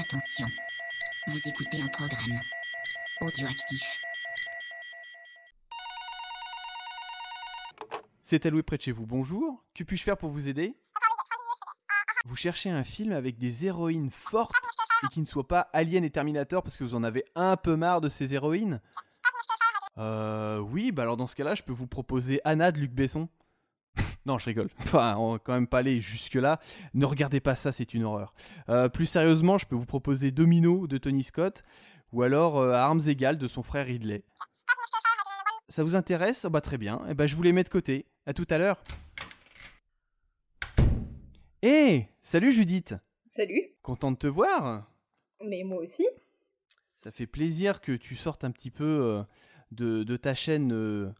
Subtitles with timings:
[0.00, 0.46] Attention,
[1.26, 2.40] vous écoutez un programme
[3.20, 4.00] audioactif.
[8.22, 9.62] C'est alloué près de chez vous, bonjour.
[9.74, 10.74] Que puis-je faire pour vous aider?
[12.24, 14.54] Vous cherchez un film avec des héroïnes fortes
[15.04, 17.76] et qui ne soient pas Alien et Terminator parce que vous en avez un peu
[17.76, 18.80] marre de ces héroïnes?
[19.98, 23.28] Euh oui, bah alors dans ce cas-là, je peux vous proposer Anna de Luc Besson.
[24.26, 24.68] Non, je rigole.
[24.80, 26.60] Enfin, on va quand même pas aller jusque-là.
[26.94, 28.34] Ne regardez pas ça, c'est une horreur.
[28.68, 31.62] Euh, plus sérieusement, je peux vous proposer Domino de Tony Scott
[32.12, 34.22] ou alors euh, À Armes égales de son frère Ridley.
[35.68, 36.46] Ça vous intéresse?
[36.46, 37.00] Bah très bien.
[37.08, 38.06] Et bah je vous les mets de côté.
[38.26, 38.82] À tout à l'heure.
[41.62, 42.94] Hé Salut Judith
[43.36, 43.62] Salut.
[43.82, 44.90] Content de te voir
[45.44, 46.06] Mais moi aussi.
[46.96, 49.22] Ça fait plaisir que tu sortes un petit peu euh,
[49.70, 51.10] de, de ta chaîne euh,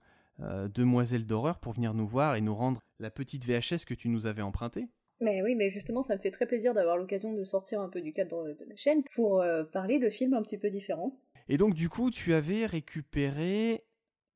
[0.40, 4.08] euh, Demoiselle d'horreur pour venir nous voir et nous rendre la petite VHS que tu
[4.08, 4.86] nous avais empruntée.
[5.20, 8.00] Mais oui, mais justement, ça me fait très plaisir d'avoir l'occasion de sortir un peu
[8.00, 11.18] du cadre de la chaîne pour euh, parler de films un petit peu différents.
[11.48, 13.84] Et donc du coup, tu avais récupéré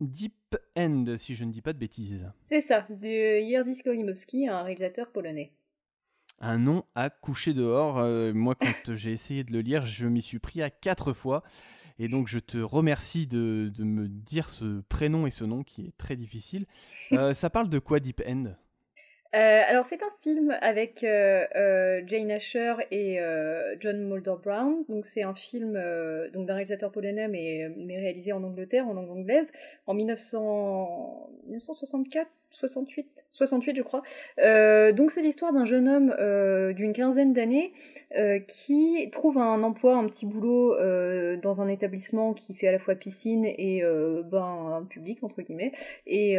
[0.00, 2.30] Deep End, si je ne dis pas de bêtises.
[2.48, 5.52] C'est ça, de Jerzy Skolimowski, un réalisateur polonais.
[6.40, 7.98] Un nom à coucher dehors.
[7.98, 11.42] Euh, moi, quand j'ai essayé de le lire, je m'y suis pris à quatre fois.
[11.98, 15.96] Et donc, je te remercie de, me dire ce prénom et ce nom qui est
[15.96, 16.66] très difficile.
[17.12, 18.54] Euh, ça parle de quoi, Deep End?
[19.34, 23.18] Euh, alors c'est un film avec euh, euh, Jane Asher et
[23.80, 24.84] John Mulder Brown.
[24.88, 25.72] Donc c'est un film
[26.32, 29.46] donc d'un réalisateur polonais mais, réalisé en Angleterre en langue anglaise
[29.86, 34.02] en 1900 1964 68 68 je crois.
[34.92, 36.14] Donc c'est l'histoire d'un jeune homme
[36.74, 37.72] d'une quinzaine d'années
[38.46, 40.76] qui trouve un emploi, un petit boulot
[41.38, 43.82] dans un établissement qui fait à la fois piscine et
[44.30, 45.72] ben un public entre guillemets
[46.06, 46.38] et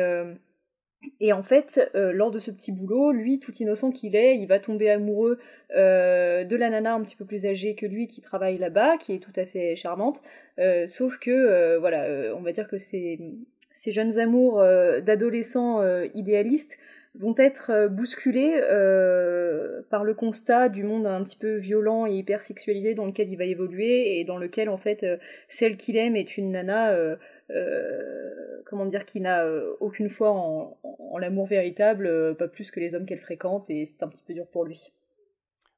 [1.19, 4.47] et en fait, euh, lors de ce petit boulot, lui, tout innocent qu'il est, il
[4.47, 5.39] va tomber amoureux
[5.75, 9.13] euh, de la nana un petit peu plus âgée que lui qui travaille là-bas, qui
[9.13, 10.21] est tout à fait charmante.
[10.59, 13.19] Euh, sauf que, voilà, on va dire que ces,
[13.71, 14.63] ces jeunes amours
[15.03, 15.83] d'adolescents
[16.13, 16.77] idéalistes
[17.17, 18.59] vont être bousculés
[19.89, 23.37] par le constat du monde un petit peu violent et hyper sexualisé dans lequel il
[23.37, 25.05] va évoluer et dans lequel en fait
[25.49, 26.95] celle qu'il aime est une nana
[28.65, 32.79] comment dire qui n'a euh, aucune foi en, en l'amour véritable euh, pas plus que
[32.79, 34.91] les hommes qu'elle fréquente et c'est un petit peu dur pour lui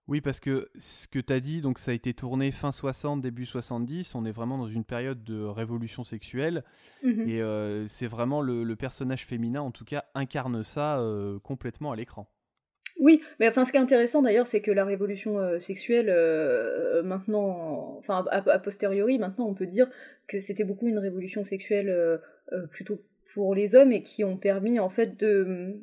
[0.07, 3.22] Oui, parce que ce que tu as dit, donc ça a été tourné fin 60,
[3.22, 4.16] début 70.
[4.16, 6.63] On est vraiment dans une période de révolution sexuelle.
[7.03, 7.28] Mhm.
[7.28, 11.91] Et euh, c'est vraiment le, le personnage féminin, en tout cas, incarne ça euh, complètement
[11.91, 12.28] à l'écran.
[13.00, 17.03] Oui, mais enfin, ce qui est intéressant d'ailleurs, c'est que la révolution euh, sexuelle, euh,
[17.03, 19.88] maintenant, enfin, a, a posteriori, maintenant, on peut dire
[20.28, 22.18] que c'était beaucoup une révolution sexuelle euh,
[22.72, 23.02] plutôt
[23.34, 25.75] pour les hommes et qui ont permis, en fait, de,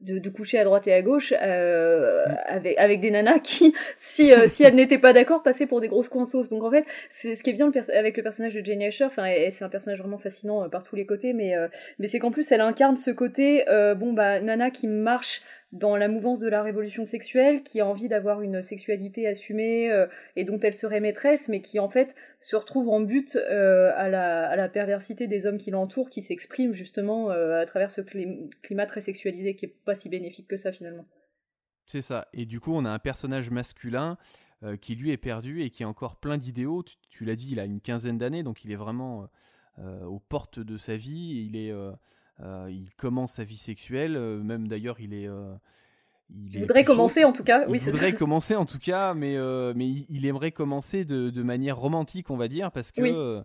[0.00, 4.32] de, de coucher à droite et à gauche euh, avec, avec des nanas qui, si,
[4.32, 6.48] euh, si elles n'étaient pas d'accord, passaient pour des grosses coinsos.
[6.48, 9.04] Donc en fait, c'est ce qui est bien le avec le personnage de Jane Asher,
[9.04, 11.54] enfin, c'est un personnage vraiment fascinant euh, par tous les côtés, mais,
[11.98, 13.64] mais c'est qu'en plus, elle incarne ce côté,
[13.96, 15.42] bon, bah, nana qui marche
[15.72, 20.06] dans la mouvance de la révolution sexuelle, qui a envie d'avoir une sexualité assumée euh,
[20.34, 24.08] et dont elle serait maîtresse, mais qui en fait se retrouve en but euh, à,
[24.08, 28.00] la, à la perversité des hommes qui l'entourent, qui s'expriment justement euh, à travers ce
[28.00, 31.06] clim- climat très sexualisé qui est pas si bénéfique que ça finalement.
[31.86, 32.28] C'est ça.
[32.32, 34.16] Et du coup, on a un personnage masculin
[34.80, 36.82] qui, lui, est perdu et qui a encore plein d'idéaux.
[36.82, 39.28] Tu, tu l'as dit, il a une quinzaine d'années, donc il est vraiment
[39.78, 41.48] aux portes de sa vie.
[41.48, 41.72] Il, est,
[42.68, 44.16] il commence sa vie sexuelle.
[44.16, 45.28] euh, même d'ailleurs, il est.
[46.52, 46.84] il puceau.
[46.84, 47.64] commencer en tout cas.
[47.66, 51.42] Il Oui, voudrait commencer en tout cas, mais, euh, mais il, aimerait commencer de, de
[51.42, 53.12] manière romantique, on va dire, parce que Oui.
[53.14, 53.42] euh,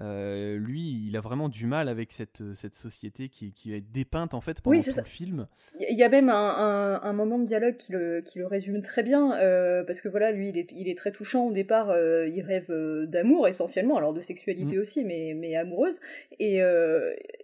[0.00, 4.32] euh, lui, il a vraiment du mal avec cette, cette société qui, qui est dépeinte
[4.32, 5.00] en fait pendant Oui, tout ça.
[5.00, 5.48] le film.
[5.80, 8.80] Il y a même un, un, un moment de dialogue qui le, qui le résume
[8.82, 11.88] très bien, euh, parce que voilà, lui, il est, il est très touchant au départ,
[11.98, 12.70] il rêve
[13.08, 14.80] d'amour essentiellement, alors de sexualité Mm.
[14.80, 15.98] aussi, mais, mais amoureuse,
[16.38, 16.58] et,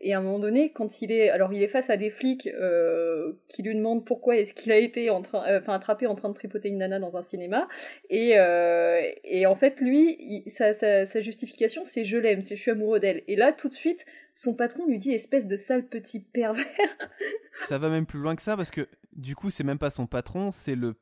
[0.00, 2.48] et à un moment donné, quand il est, alors il est face à des flics
[3.48, 6.28] qui lui demandent pourquoi est-ce qu'il a été en train, euh, enfin attrapé en train
[6.28, 7.68] de tripoter une nana dans un cinéma,
[8.10, 12.56] et, euh, et en fait, lui, il- sa, sa, sa justification, c'est je l'aime, c'est
[12.56, 14.04] je suis amoureux d'elle, et là, tout de suite,
[14.34, 16.64] son patron lui dit espèce de sale petit pervers.
[17.68, 20.06] Ça va même plus loin que ça parce que du coup, c'est même pas son
[20.08, 20.96] patron, c'est le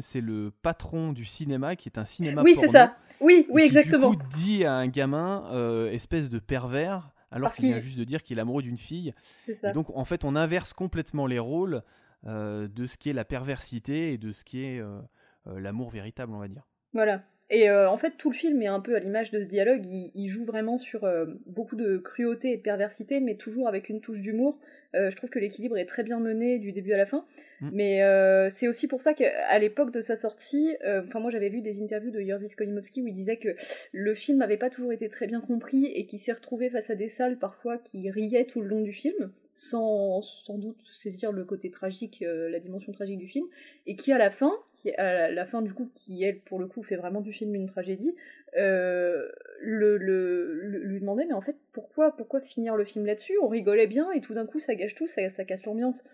[0.00, 2.96] c'est le patron du cinéma qui est un cinéma oui, c'est ça.
[3.20, 4.10] Oui, oui, qui, exactement.
[4.10, 8.02] Du coup, dit à un gamin euh, espèce de pervers alors qu'il vient juste de
[8.04, 9.14] dire qu'il est amoureux d'une fille.
[9.46, 9.70] C'est ça.
[9.70, 11.82] Et donc, en fait, on inverse complètement les rôles
[12.26, 14.98] de ce qui est la perversité et de ce qui est euh,
[15.46, 16.66] euh, l'amour véritable, on va dire.
[16.92, 17.22] Voilà.
[17.50, 19.84] Et Et en fait, tout le film est un peu à l'image de ce dialogue.
[19.84, 21.06] Il, joue vraiment sur
[21.44, 24.58] beaucoup de cruauté et de perversité, mais toujours avec une touche d'humour.
[24.94, 27.26] je trouve que l'équilibre est très bien mené du début à la fin.
[27.60, 27.70] Mm.
[27.74, 30.74] Mais c'est aussi pour ça qu'à l'époque de sa sortie,
[31.06, 33.54] enfin moi j'avais lu des interviews de Jerzy Skolimowski où il disait que
[33.92, 36.94] le film n'avait pas toujours été très bien compris et qu'il s'est retrouvé face à
[36.94, 41.44] des salles parfois qui riaient tout le long du film sans sans doute saisir le
[41.44, 43.46] côté tragique, euh, la dimension tragique du film,
[43.86, 46.66] et qui à la fin, qui à la fin du coup, qui elle pour le
[46.66, 48.14] coup fait vraiment du film une tragédie,
[48.56, 49.28] euh,
[49.60, 53.38] le, lui demandait mais en fait pourquoi pourquoi finir le film là-dessus?
[53.42, 56.04] On rigolait bien et tout d'un coup ça gâche tout, ça, ça casse l'ambiance.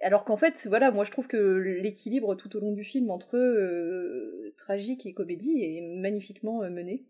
[0.00, 3.36] Alors qu'en fait, voilà, moi je trouve que l'équilibre tout au long du film entre
[3.38, 7.04] euh, tragique et comédie est magnifiquement mené.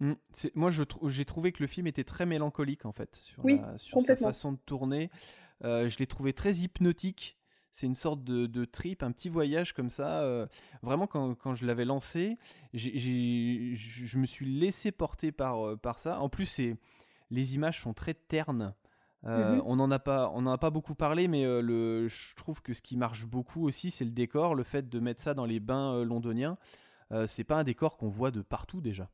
[0.00, 0.12] Mmh,
[0.54, 4.58] moi, j'ai trouvé que le film était très mélancolique en fait sur, sa façon de
[4.66, 5.10] tourner.
[5.64, 7.38] Euh, je l'ai trouvé très hypnotique.
[7.72, 10.22] C'est une sorte de, trip, un petit voyage comme ça.
[10.22, 10.46] Euh,
[10.82, 12.38] vraiment, quand, je l'avais lancé,
[12.72, 16.20] je me suis laissé porter par, euh, par ça.
[16.20, 16.60] En plus,
[17.30, 18.74] les images sont très ternes.
[19.22, 22.72] Mmh on n'en a pas, on a pas beaucoup parlé, mais le, je trouve que
[22.74, 25.58] ce qui marche beaucoup aussi, c'est le décor, le fait de mettre ça dans les
[25.58, 26.58] bains londoniens.
[27.26, 29.10] c'est pas un décor qu'on voit de partout déjà.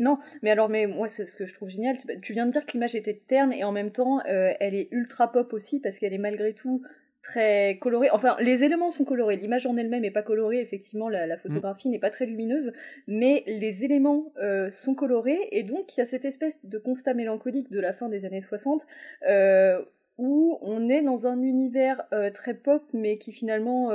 [0.00, 2.72] Non, mais alors, mais moi, ce que je trouve génial, tu viens de dire que
[2.72, 6.14] l'image était terne et en même temps, euh, elle est ultra pop aussi parce qu'elle
[6.14, 6.82] est malgré tout
[7.22, 8.08] très colorée.
[8.10, 11.38] Enfin, les éléments sont colorés, l'image en elle-même n'est pas colorée, effectivement, la, mm.
[11.38, 12.72] photographie n'est pas très lumineuse,
[13.06, 17.12] mais les éléments euh, sont colorés et donc il y a cette espèce de constat
[17.12, 18.86] mélancolique de la fin des années 60
[19.28, 19.82] euh,
[20.16, 22.02] où on est dans un univers
[22.34, 23.90] très pop mais qui finalement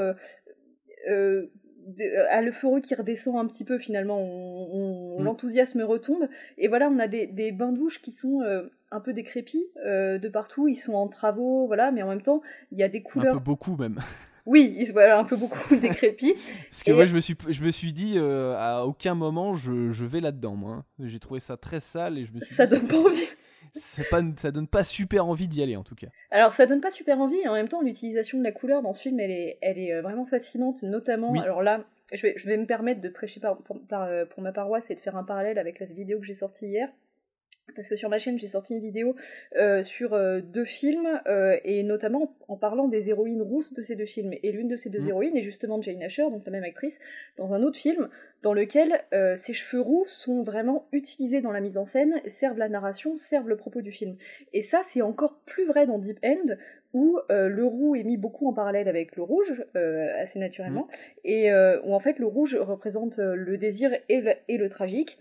[1.07, 1.45] euh,
[2.29, 5.23] à l'euphorie qui redescend un petit peu finalement, on, mm.
[5.23, 6.27] l'enthousiasme retombe
[6.57, 10.29] et voilà on a des, bains douches qui sont euh, un peu décrépits euh, de
[10.29, 12.41] partout, ils sont en travaux voilà, mais en même temps
[12.71, 13.35] il y a des couleurs.
[13.35, 13.99] Un peu beaucoup même.
[14.47, 16.35] Oui, voilà, un peu beaucoup décrépits.
[16.69, 20.05] Parce que moi je me suis, je me suis dit à aucun moment je, je
[20.05, 20.85] vais là-dedans moi.
[20.99, 21.05] Hein.
[21.05, 22.53] J'ai trouvé ça très sale et je me suis.
[22.53, 23.27] Ça donne pas envie
[24.09, 26.07] pas, ça donne pas super envie d'y aller en tout cas.
[26.31, 28.93] Alors ça donne pas super envie et en même temps l'utilisation de la couleur dans
[28.93, 31.83] ce film elle est, elle est euh, vraiment fascinante, notamment alors là
[32.13, 34.95] je vais, je vais me permettre de prêcher par, pour, euh, pour ma paroisse et
[34.95, 36.89] de faire un parallèle avec la vidéo que j'ai sortie hier
[37.73, 39.15] parce que sur ma chaîne j'ai sorti une vidéo
[39.57, 43.95] euh, sur euh, deux films euh, et notamment en parlant des héroïnes rousses de ces
[43.95, 45.09] deux films et l'une de ces deux mm.
[45.09, 46.99] héroïnes est justement Jane Asher donc la même actrice
[47.37, 48.09] dans un autre film
[48.43, 49.01] dans lequel
[49.37, 53.49] ses cheveux roux sont vraiment utilisés dans la mise en scène servent la narration servent
[53.49, 54.15] le propos du film
[54.53, 56.55] et ça c'est encore plus vrai dans Deep End
[56.93, 61.17] où le roux est mis beaucoup en parallèle avec le rouge, assez naturellement, mm.
[61.25, 61.53] et
[61.83, 65.17] où en fait le rouge représente le désir et le tragique,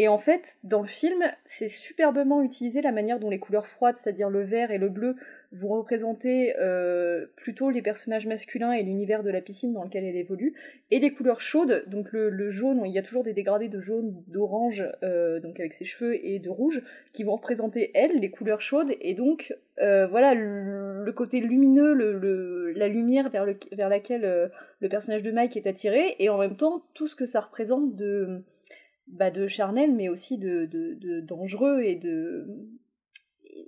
[0.00, 3.96] et en fait, dans le film, c'est superbement utilisé la manière dont les couleurs froides,
[3.96, 5.16] c'est-à-dire le vert et le bleu,
[5.50, 10.14] vont représenter euh, plutôt les personnages masculins et l'univers de la piscine dans lequel elle
[10.14, 10.54] évolue,
[10.92, 14.14] et les couleurs chaudes, donc le, jaune, il y a toujours des dégradés de jaune,
[14.28, 16.80] d'orange, euh, donc avec ses cheveux, et de rouge,
[17.12, 19.52] qui vont représenter elle, les couleurs chaudes, et donc
[19.82, 21.92] euh, voilà le, côté lumineux,
[22.76, 26.84] la lumière vers, vers laquelle le personnage de Mike est attiré, et en même temps
[26.94, 28.44] tout ce que ça représente de
[29.08, 32.46] bah, de charnel, mais aussi de, de, dangereux et de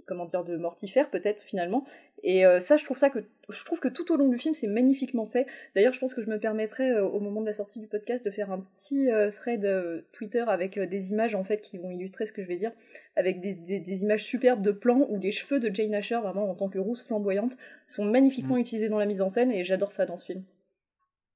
[0.07, 1.85] comment dire de mortifère peut-être finalement.
[2.23, 4.55] Et euh, ça, je trouve ça que je trouve que tout au long du film,
[4.55, 5.47] c'est magnifiquement fait.
[5.75, 8.25] D'ailleurs, je pense que je me permettrai euh, au moment de la sortie du podcast
[8.25, 9.67] de faire un petit euh, thread
[10.13, 12.73] Twitter avec des images en fait qui vont illustrer ce que je vais dire,
[13.17, 16.55] avec des, des, images superbes de plans où les cheveux de Jane Asher, vraiment en
[16.55, 18.61] tant que rousse flamboyante, sont magnifiquement mm.
[18.61, 20.45] utilisés dans la mise en scène et j'adore ça dans ce film.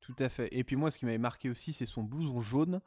[0.00, 0.48] Tout à fait.
[0.52, 2.80] Et puis moi, ce qui m'avait marqué aussi, c'est son blouson jaune.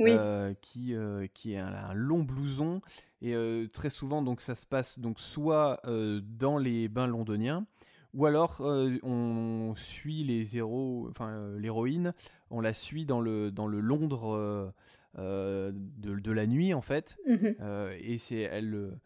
[0.00, 2.80] Euh, qui, euh, qui est un, long blouson.
[3.22, 7.66] Et euh, très souvent, donc, ça se passe donc, soit dans les bains londoniens,
[8.14, 12.12] ou alors on suit les héros, enfin l'héroïne,
[12.50, 14.72] on la suit dans le, dans le Londres
[15.16, 17.16] de, de, la nuit en fait.
[17.26, 17.46] Mmh
[17.98, 18.98] et c'est elle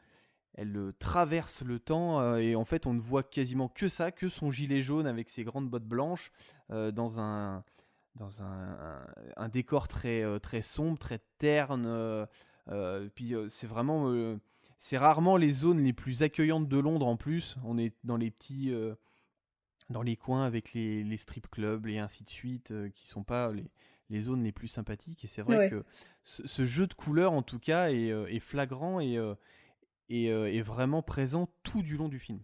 [0.55, 4.51] elle traverse le temps et en fait on ne voit quasiment que ça, que son
[4.51, 6.33] gilet jaune avec ses grandes bottes blanches
[6.69, 7.65] dans un
[8.17, 11.87] dans un, décor très, euh, très sombre, très terne.
[11.87, 12.27] Euh,
[12.69, 14.13] euh, puis c'est vraiment,
[14.79, 17.57] c'est rarement les zones les plus accueillantes de Londres en plus.
[17.65, 18.73] On est dans les petits,
[19.89, 23.53] dans les coins avec les, les, strip clubs et ainsi de suite, qui sont pas
[23.53, 23.71] les,
[24.11, 25.25] les zones les plus sympathiques.
[25.25, 25.85] Et c'est vrai que
[26.23, 29.19] ce, jeu de couleurs, en tout cas, est, est flagrant et,
[30.09, 32.41] et est vraiment présent tout du long du film.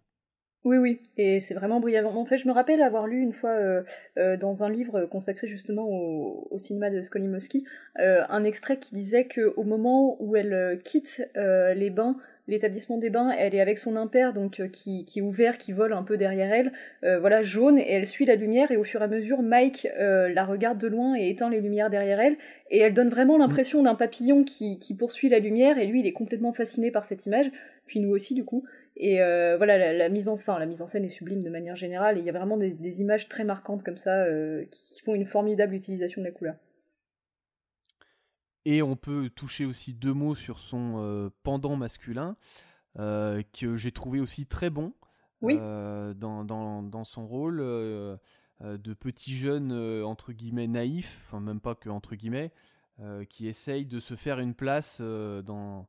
[0.66, 2.12] Oui, oui, et c'est vraiment brillant.
[2.12, 3.82] En fait, je me rappelle avoir lu une fois euh,
[4.18, 7.64] euh, dans un livre consacré justement au, cinéma de Skolimowski,
[8.00, 12.16] euh, un extrait qui disait qu'au moment où elle quitte les bains
[12.48, 15.92] l'établissement des bains, elle est avec son impère, donc qui, qui, est ouvert, qui vole
[15.92, 16.72] un peu derrière elle,
[17.18, 20.44] voilà, jaune, et elle suit la lumière, et au fur et à mesure, Mike la
[20.44, 22.36] regarde de loin et éteint les lumières derrière elle,
[22.70, 26.06] et elle donne vraiment l'impression d'un papillon qui, qui, poursuit la lumière, et lui, il
[26.06, 27.50] est complètement fasciné par cette image,
[27.86, 28.64] puis nous aussi, du coup.
[28.98, 31.76] Et euh, voilà, la, mise en, enfin, la mise en scène est sublime de manière
[31.76, 35.14] générale, et il y a vraiment des, images très marquantes comme ça euh, qui, font
[35.14, 36.54] une formidable utilisation de la couleur.
[38.64, 42.36] Et on peut toucher aussi deux mots sur son euh, pendant masculin,
[42.96, 44.94] que j'ai trouvé aussi très bon
[45.42, 49.70] dans, dans, dans, son rôle de petit jeune,
[50.02, 52.52] entre guillemets, naïf, enfin même pas que entre guillemets,
[53.28, 55.86] qui essaye de se faire une place dans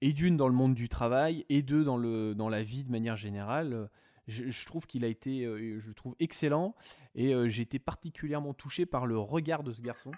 [0.00, 2.90] et d'une dans le monde du travail et deux dans, le, dans la vie de
[2.90, 3.88] manière générale.
[4.26, 6.74] Je, trouve qu'il a été, euh, je trouve excellent
[7.14, 10.10] et euh, j'ai été particulièrement touché par le regard de ce garçon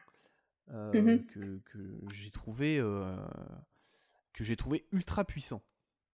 [0.73, 1.25] euh, mhm.
[1.27, 1.79] que, que
[2.13, 2.83] j'ai trouvé
[4.33, 5.63] que j'ai trouvé ultra puissant.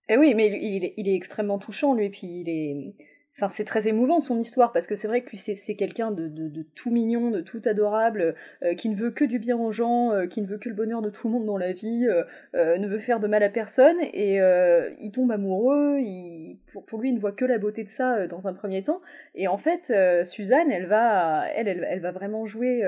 [0.08, 2.94] Et eh oui, mais il est, il est extrêmement touchant lui, puis il est
[3.38, 6.90] Enfin, c'est très émouvant son histoire parce que c'est vrai que c'est quelqu'un de, tout
[6.90, 10.40] mignon, de tout adorable, euh, qui ne veut que du bien aux gens, euh, qui
[10.40, 12.07] ne veut que le bonheur de tout le monde dans la vie,
[12.55, 14.38] euh, ne veut faire de mal à personne et
[15.00, 15.99] il tombe amoureux.
[16.73, 19.02] Pour, pour, lui, il ne voit que la beauté de ça dans un premier temps.
[19.35, 19.93] Et en fait,
[20.25, 22.83] Suzanne, elle va, elle, elle, va vraiment jouer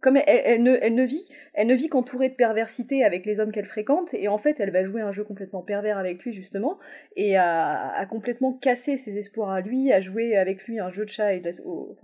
[0.00, 3.52] comme elle, ne, elle ne vit, elle ne vit qu'entourée de perversité avec les hommes
[3.52, 6.78] qu'elle fréquente et en fait, elle va jouer un jeu complètement pervers avec lui justement
[7.16, 11.04] et à, à complètement casser ses espoirs à lui à jouer avec lui un jeu
[11.04, 11.96] de chat et au,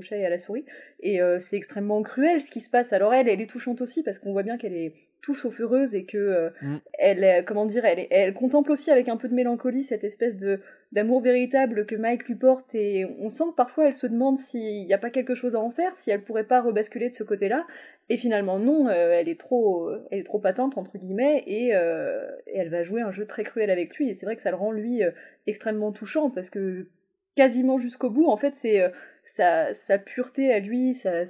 [0.00, 0.64] chat et à la souris.
[1.00, 2.92] Et euh, c'est extrêmement cruel ce qui se passe.
[2.92, 5.94] Alors elle, elle est touchante aussi parce qu'on voit bien qu'elle est tout sauf heureuse
[5.94, 6.76] et que euh, mm.
[6.98, 10.60] elle, comment dire, elle, elle contemple aussi avec un peu de mélancolie cette espèce de
[10.92, 14.86] d'amour véritable que Mike lui porte et on sent que parfois elle se demande s'il
[14.86, 17.22] n'y a pas quelque chose à en faire, si elle pourrait pas rebasculer de ce
[17.22, 17.64] côté-là.
[18.08, 22.56] Et finalement non, euh, elle est trop, elle est trop patente entre guillemets et, et,
[22.58, 24.56] elle va jouer un jeu très cruel avec lui et c'est vrai que ça le
[24.56, 25.02] rend lui
[25.46, 26.88] extrêmement touchant parce que
[27.34, 28.28] quasiment jusqu'au bout.
[28.28, 28.90] En fait, c'est euh,
[29.24, 31.24] sa, pureté à lui, sa,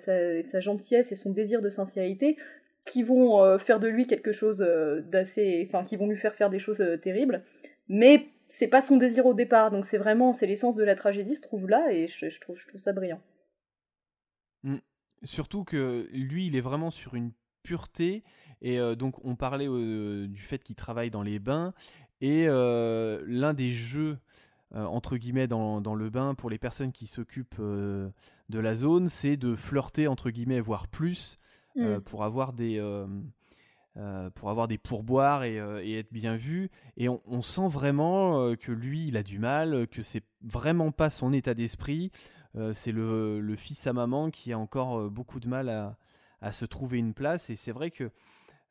[0.60, 2.36] gentillesse et son désir de sincérité
[2.84, 5.66] qui vont euh, faire de lui quelque chose euh, d'assez.
[5.68, 7.44] Enfin, qui vont lui faire faire des choses terribles.
[7.88, 10.32] Mais c'est pas son désir au départ, donc c'est vraiment.
[10.32, 13.20] C'est l'essence de la tragédie, se trouve là, et je, trouve, ça brillant.
[14.62, 14.76] Mmh.
[15.24, 18.24] Surtout que lui, il est vraiment sur une pureté.
[18.62, 21.72] Et donc, on parlait du fait qu'il travaille dans les bains.
[22.20, 24.18] Et l'un des jeux
[24.74, 28.08] euh, entre guillemets dans, dans, le bain pour les personnes qui s'occupent euh,
[28.50, 31.38] de la zone, c'est de flirter entre guillemets, voire plus,
[31.76, 32.02] euh, mm.
[32.02, 32.80] pour avoir des
[34.34, 36.70] pour avoir des pourboires et, et, être bien vu.
[36.96, 41.10] Et on, on sent vraiment que lui, il a du mal, que c'est vraiment pas
[41.10, 42.10] son état d'esprit.
[42.72, 45.98] c'est le, le, fils à maman qui a encore beaucoup de mal à,
[46.40, 47.50] à se trouver une place.
[47.50, 48.10] Et c'est vrai que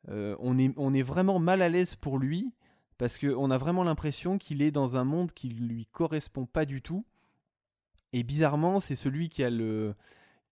[0.08, 2.52] on, est, on est vraiment mal à l'aise pour lui
[3.00, 6.82] parce qu'on a vraiment l'impression qu'il est dans un monde qui lui correspond pas du
[6.82, 7.06] tout.
[8.12, 9.94] Et bizarrement, c'est celui qui a, le,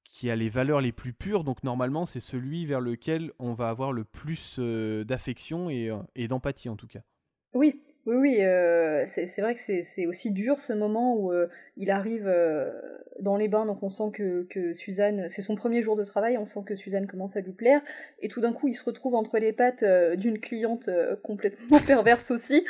[0.03, 3.69] qui a les valeurs les plus pures, donc normalement, c'est celui vers lequel on va
[3.69, 7.03] avoir le plus euh, d'affection euh, et d'empathie en tout cas.
[7.53, 11.47] Oui, oui, oui, euh, c'est vrai que c'est aussi dur ce moment où euh,
[11.77, 12.71] il arrive euh,
[13.21, 16.39] dans les bains, donc on sent que, que Suzanne, c'est son premier jour de travail,
[16.39, 17.83] on sent que Suzanne commence à lui plaire,
[18.23, 19.85] et tout d'un coup il se retrouve entre les pattes
[20.17, 20.89] d'une cliente
[21.23, 22.65] complètement perverse aussi,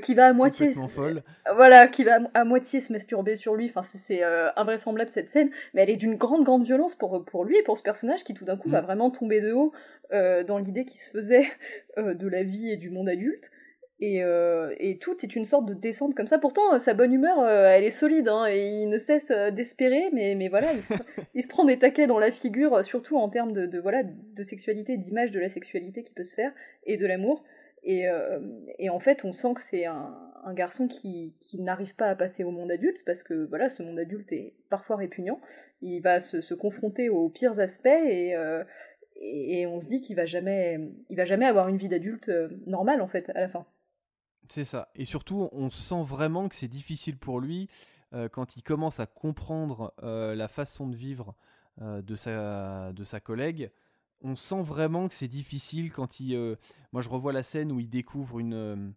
[0.00, 1.22] qui va à moitié, folle.
[1.54, 3.66] voilà, qui va à, moitié se masturber sur lui.
[3.66, 4.22] Enfin, c'est
[4.56, 7.76] invraisemblable cette scène, mais elle est d'une grande grande violence pour pour lui et pour
[7.76, 8.84] ce personnage qui tout d'un coup va mm.
[8.86, 9.70] vraiment tomber de haut
[10.12, 11.46] dans l'idée qu'il se faisait
[11.98, 13.50] de la vie et du monde adulte.
[14.00, 16.38] Et, euh, et, tout est une sorte de descente comme ça.
[16.38, 20.10] Pourtant, sa bonne humeur, euh, elle est solide, hein, et il ne cesse euh, d'espérer,
[20.12, 20.68] mais, mais voilà,
[21.34, 24.42] il se, prend des taquets dans la figure, surtout en termes de, de voilà, de
[24.44, 26.52] sexualité, d'image de la sexualité qui peut se faire,
[26.84, 27.42] et de l'amour.
[27.84, 28.06] Et,
[28.78, 30.14] et, en fait, on sent que c'est un,
[30.44, 33.82] un, garçon qui, qui n'arrive pas à passer au monde adulte, parce que voilà, ce
[33.82, 35.40] monde adulte est parfois répugnant.
[35.80, 38.34] Il va se, se confronter aux pires aspects, et,
[39.22, 40.78] et on se dit qu'il va jamais,
[41.08, 42.30] il va jamais avoir une vie d'adulte
[42.66, 43.64] normale, en fait, à la fin.
[44.48, 44.88] C'est ça.
[44.94, 47.68] Et surtout, on sent vraiment que c'est difficile pour lui
[48.14, 51.34] euh, quand il commence à comprendre euh, la façon de vivre
[51.82, 53.70] euh, de, sa, de sa collègue.
[54.22, 56.56] On sent vraiment que c'est difficile quand il.
[56.92, 58.94] moi, je revois la scène où il découvre une,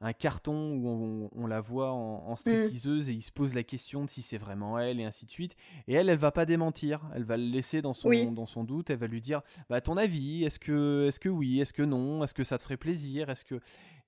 [0.00, 2.36] un carton où on, la voit en, en mm.
[2.36, 5.30] stripteaseuse et il se pose la question de si c'est vraiment elle et ainsi de
[5.30, 5.56] suite.
[5.88, 7.00] Et elle, elle va pas démentir.
[7.14, 8.90] Elle va le laisser dans son, dans son doute.
[8.90, 11.82] Elle va lui dire bah, à ton avis, est-ce que, est-ce que oui, est-ce que
[11.82, 13.60] non, est-ce que ça te ferait plaisir, est-ce que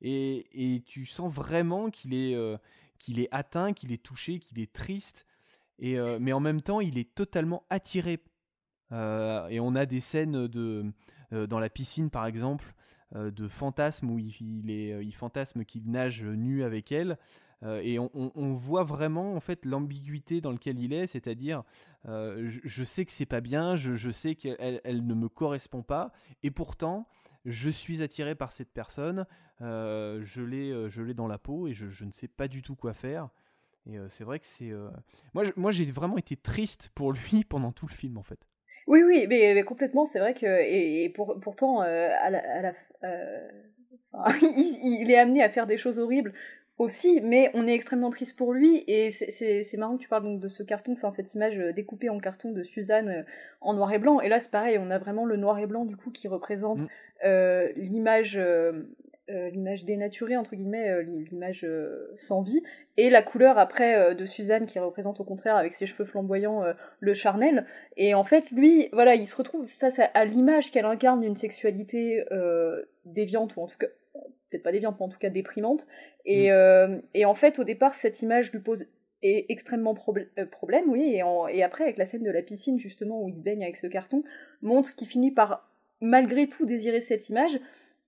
[0.03, 2.57] et, tu sens vraiment qu'il est, euh,
[2.99, 5.27] qu'il est atteint, qu'il est touché, qu'il est triste,
[5.79, 8.21] et, euh, mais en même temps il est totalement attiré.
[8.93, 10.93] Euh, et on a des scènes de,
[11.31, 12.75] dans la piscine par exemple,
[13.15, 17.19] de fantasme où il, fantasme qu'il nage nu avec elle.
[17.63, 21.65] Et on, voit vraiment en fait l'ambiguïté dans laquelle il est, c'est-à-dire
[22.05, 26.51] je, sais que c'est pas bien, je, sais qu'elle elle ne me correspond pas, et
[26.51, 27.09] pourtant
[27.45, 29.27] je suis attiré par cette personne,
[29.61, 32.77] je l'ai je l'ai dans la peau et je, je, ne sais pas du tout
[32.77, 33.31] quoi faire.
[33.89, 34.73] Et c'est vrai que c'est
[35.35, 38.47] moi moi j'ai vraiment été triste pour lui pendant tout le film en fait.
[38.87, 40.47] Oui, oui, mais, complètement, c'est vrai que.
[40.47, 42.09] Et, pour, pourtant, euh,
[43.05, 43.49] euh,
[44.43, 46.33] il, est amené à faire des choses horribles
[46.79, 48.85] aussi, mais on est extrêmement triste pour lui.
[48.87, 52.09] Et c'est marrant que tu parles donc de ce carton, enfin, cette image euh, découpée
[52.09, 53.25] en carton de Suzanne
[53.61, 54.21] en noir et blanc.
[54.21, 56.81] Et là, c'est pareil, on a vraiment le noir et blanc, du coup, qui représente
[56.81, 56.87] mm.
[57.77, 58.39] l'image
[59.29, 62.63] euh, l'image dénaturée, entre guillemets, euh, l'image euh, sans vie,
[62.97, 66.65] et la couleur après de Suzanne qui représente au contraire avec ses cheveux flamboyants
[67.01, 67.67] le charnel.
[67.99, 72.25] Et en fait, lui, voilà, il se retrouve face à, l'image qu'elle incarne d'une sexualité
[73.05, 73.89] déviante, ou en tout cas,
[74.51, 75.87] peut-être pas déviante, mais en tout cas déprimante.
[76.25, 77.03] Et, mm.
[77.15, 78.87] et en fait, au départ, cette image lui pose
[79.23, 83.37] extrêmement problème, oui, et, et, après, avec la scène de la piscine, justement, où il
[83.37, 84.23] se baigne avec ce carton,
[84.63, 85.69] montre qu'il finit par,
[86.01, 87.59] malgré tout, désirer cette image,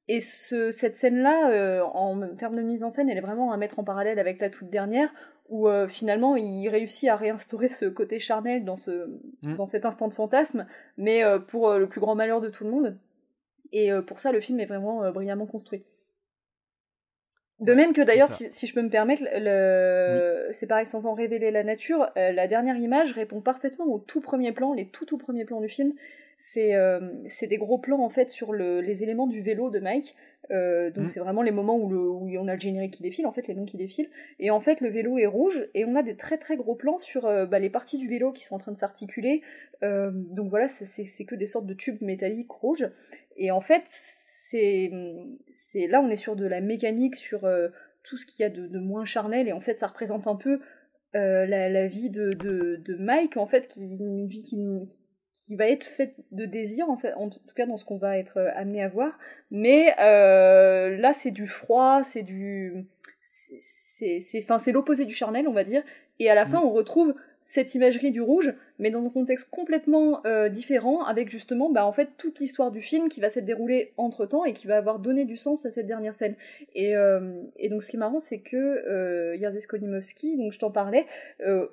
[0.08, 3.56] et ce, cette scène-là, euh, en termes de mise en scène, elle est vraiment à
[3.58, 5.12] mettre en parallèle avec la toute dernière,
[5.50, 9.06] où euh, finalement il réussit à réinstaurer ce côté charnel dans, ce,
[9.42, 9.54] mm.
[9.56, 10.66] dans cet instant de fantasme,
[10.96, 12.98] mais euh, pour le plus grand malheur de tout le monde.
[13.70, 15.84] Et pour ça, le film est vraiment brillamment construit.
[17.60, 20.48] De même que d'ailleurs, si, je peux me permettre, le...
[20.52, 24.52] c'est pareil sans en révéler la nature, la dernière image répond parfaitement au tout premier
[24.52, 25.92] plan, les tout tout premiers plans du film,
[26.56, 30.14] euh, c'est des gros plans en fait sur les éléments du vélo de Mike.
[30.50, 31.08] Euh, donc mm.
[31.08, 33.46] c'est vraiment les moments où, le, où on a le générique qui défile, en fait
[33.48, 34.08] les noms qui défilent.
[34.38, 36.98] Et en fait le vélo est rouge et on a des très très gros plans
[36.98, 39.42] sur euh, bah, les parties du vélo qui sont en train de s'articuler.
[39.82, 42.88] donc voilà, c'est que des sortes de tubes métalliques rouges.
[43.36, 43.84] Et en fait
[44.50, 47.48] c'est là on est sur de la mécanique, sur
[48.02, 50.60] tout ce qu'il y a de, moins charnel et en fait ça représente un peu
[51.14, 56.90] la, vie de, Mike en fait, qui une vie qui, va être faite de désir,
[56.90, 59.18] en, tout cas dans ce qu'on va être euh, amené à voir.
[59.50, 62.86] Mais euh, là, c'est du froid, c'est du.
[63.98, 65.82] C'est l'opposé du charnel, on va dire.
[66.20, 66.64] Et à la fin, mm.
[66.64, 71.70] on retrouve cette imagerie du rouge, mais dans un contexte complètement euh, différent, avec justement
[71.70, 74.66] bah, en fait toute l'histoire du film qui va s'être déroulée entre temps et qui
[74.66, 76.34] va avoir donné du sens à cette dernière scène.
[76.74, 80.58] Et, euh, et donc ce qui est marrant, c'est que euh, Jerzy Skolimowski, donc je
[80.58, 81.06] t'en parlais,
[81.40, 81.68] euh,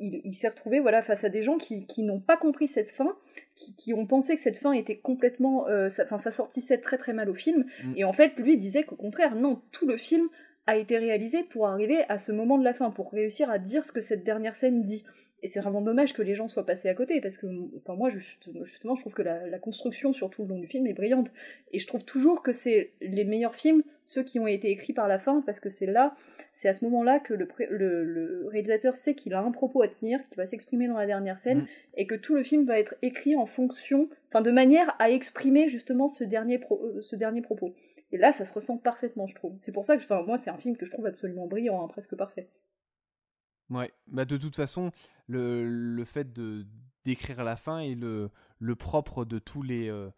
[0.00, 3.16] il, s'est retrouvé voilà face à des gens qui, qui n'ont pas compris cette fin,
[3.54, 5.66] qui, qui, ont pensé que cette fin était complètement,
[6.02, 7.92] enfin ça, sortissait très très mal au film, mm.
[7.96, 10.28] et en fait lui disait qu'au contraire, non, tout le film
[10.66, 13.84] a été réalisé pour arriver à ce moment de la fin, pour réussir à dire
[13.84, 15.04] ce que cette dernière scène dit.
[15.42, 18.08] Et c'est vraiment dommage que les gens soient passés à côté, parce que enfin, moi,
[18.08, 21.30] justement, je trouve que la, construction sur tout le long du film est brillante.
[21.72, 25.08] Et je trouve toujours que c'est les meilleurs films, ceux qui ont été écrits par
[25.08, 26.16] la fin, parce que c'est là,
[26.52, 30.26] c'est à ce moment-là que le, le, réalisateur sait qu'il a un propos à tenir,
[30.28, 31.66] qu'il va s'exprimer dans la dernière scène, mm.
[31.96, 35.68] et que tout le film va être écrit en fonction, enfin de manière à exprimer
[35.68, 37.74] justement ce dernier, euh, ce dernier propos.
[38.16, 39.56] Et là, ça se ressent parfaitement, je trouve.
[39.58, 42.16] C'est pour ça que, moi, c'est un film que je trouve absolument brillant, hein, presque
[42.16, 42.48] parfait.
[43.68, 44.90] Ouais, bah de toute façon,
[45.26, 46.64] le, le fait de
[47.04, 50.08] d'écrire la fin est le, le propre de tous les, euh,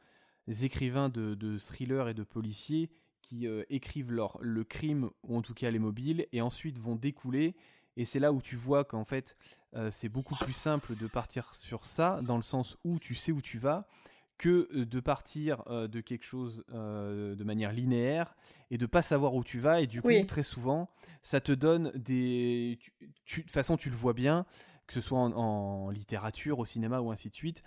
[0.47, 2.89] écrivains de, de thrillers et de policiers
[3.21, 6.95] qui euh, écrivent leur, le crime, ou en tout cas les mobiles, et ensuite vont
[6.95, 7.57] découler.
[7.97, 9.37] Et c'est là où tu vois qu'en fait,
[9.75, 13.33] euh, c'est beaucoup plus simple de partir sur ça, dans le sens où tu sais
[13.33, 13.89] où tu vas,
[14.39, 18.37] que euh, de partir euh, de quelque chose euh, de manière linéaire
[18.71, 20.89] et de pas savoir où tu vas et du coup très souvent
[21.23, 24.47] ça te donne des de toute façon tu le vois bien
[24.87, 27.63] que ce soit en, littérature au cinéma ou ainsi de suite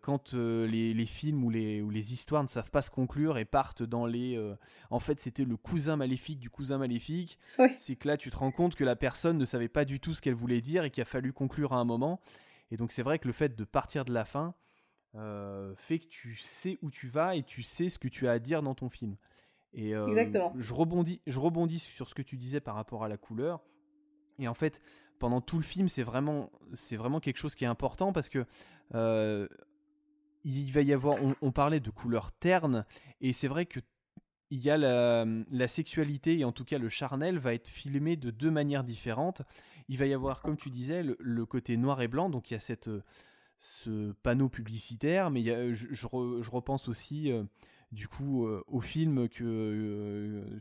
[0.00, 3.84] quand les, films ou les, ou les histoires ne savent pas se conclure et partent
[3.84, 4.36] dans les
[4.90, 7.38] en fait c'était le cousin maléfique du cousin maléfique
[7.78, 10.12] c'est que là tu te rends compte que la personne ne savait pas du tout
[10.12, 12.20] ce qu'elle voulait dire et qu'il a fallu conclure à un moment.
[12.72, 14.54] Et donc c'est vrai que le fait de partir de la fin
[15.16, 18.32] euh, fait que tu sais où tu vas et tu sais ce que tu as
[18.32, 19.16] à dire dans ton film.
[19.72, 23.16] Et euh, je rebondis, je rebondis sur ce que tu disais par rapport à la
[23.16, 23.60] couleur.
[24.38, 24.80] Et en fait,
[25.18, 28.46] pendant tout le film, c'est vraiment, c'est vraiment quelque chose qui est important parce que
[28.94, 29.46] euh,
[30.42, 32.86] il va y avoir, on, parlait de couleur terne,
[33.20, 33.80] et c'est vrai que
[34.48, 38.16] il y a la, la, sexualité et en tout cas le charnel va être filmé
[38.16, 39.42] de deux manières différentes.
[39.88, 42.54] Il va y avoir, comme tu disais, le, le côté noir et blanc, donc il
[42.54, 42.90] y a cette
[43.60, 47.44] ce panneau publicitaire, mais je, repense aussi euh,
[47.92, 50.58] du coup euh, au film que euh,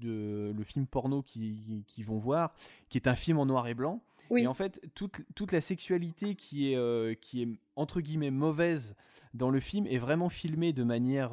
[0.00, 2.52] de, le film porno qu'ils qui vont voir,
[2.88, 4.02] qui est un film en noir et blanc.
[4.34, 8.96] Et en fait, toute, toute la sexualité qui est, qui est entre guillemets mauvaise
[9.34, 11.32] dans le film est vraiment filmée de manière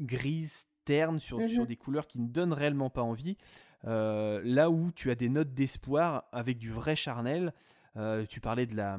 [0.00, 1.66] grises, ternes, sur, sur Mhm.
[1.66, 3.36] des couleurs qui ne donnent réellement pas envie.
[3.84, 7.52] là où tu as des notes d'espoir avec du vrai charnel.
[8.30, 8.98] tu parlais de la,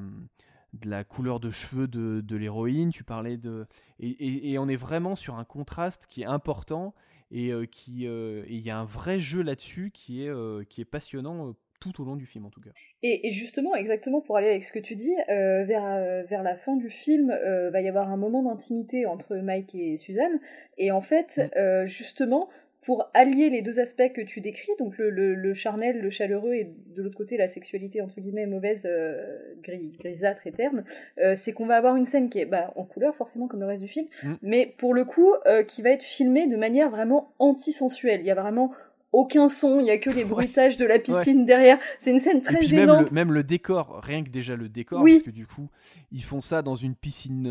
[0.74, 3.66] de la couleur de cheveux de, de l'héroïne, tu parlais de...
[4.00, 6.94] Et, et- et on est vraiment sur un contraste qui est important
[7.32, 10.82] et euh, qui euh, il y a un vrai jeu là-dessus qui est, euh, qui
[10.82, 12.70] est passionnant tout au long du film en tout cas.
[13.02, 15.84] Et, et justement, exactement pour aller avec ce que tu dis, euh, vers,
[16.28, 19.98] vers la fin du film, euh, va y avoir un moment d'intimité entre Mike et
[19.98, 20.40] Suzanne.
[20.78, 21.58] Et en fait, Mm.
[21.58, 22.48] euh, justement,
[22.84, 26.54] pour allier les deux aspects que tu décris, donc le, le, le charnel, le chaleureux,
[26.54, 30.84] et de l'autre côté la sexualité entre guillemets mauvaise, euh, gris, grisâtre et terne,
[31.19, 33.67] euh, c'est qu'on va avoir une scène qui est bah, en couleur forcément comme le
[33.67, 34.34] reste du film, Mm.
[34.41, 38.19] mais pour le coup euh, qui va être filmée de manière vraiment antisensuelle.
[38.19, 38.72] Il y a vraiment
[39.13, 40.30] aucun son, il y a que les Ouais.
[40.30, 41.78] bruitages de la piscine derrière.
[42.00, 43.10] C'est une scène très puis même gênante.
[43.12, 45.13] le, même le décor, rien que déjà le décor, Oui.
[45.13, 45.69] parce que du coup
[46.12, 47.48] ils font ça dans une piscine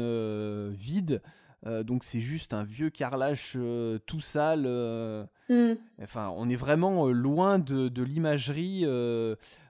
[0.72, 1.22] vide,
[1.66, 4.64] euh, donc c'est juste un vieux carrelage euh, tout sale.
[4.66, 5.74] euh, Mm.
[6.00, 8.84] Enfin, on est vraiment loin de, de l'imagerie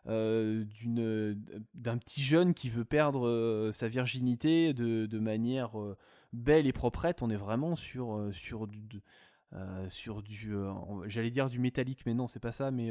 [0.07, 5.73] d'un petit jeune qui veut perdre sa virginité de, de manière
[6.33, 7.23] belle et proprette.
[7.23, 8.81] On est vraiment sur, sur du,
[9.89, 10.55] sur du
[11.07, 12.71] j'allais dire du métallique, mais non, c'est pas ça.
[12.71, 12.91] Mais